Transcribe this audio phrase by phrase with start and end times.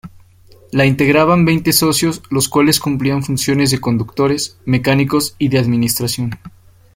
[0.71, 6.39] La integraban veinte socios los cuales cumplían funciones de conductores, mecánicos y de administración.